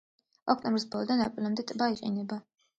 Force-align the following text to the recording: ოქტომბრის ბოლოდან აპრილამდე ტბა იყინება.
ოქტომბრის 0.53 0.87
ბოლოდან 0.95 1.23
აპრილამდე 1.27 1.69
ტბა 1.71 1.93
იყინება. 1.99 2.45